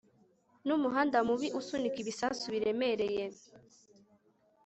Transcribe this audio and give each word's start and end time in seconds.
Numuhanda 0.65 1.17
mubi 1.27 1.47
usunika 1.59 1.97
ibisasu 2.03 2.45
biremereye 2.53 3.25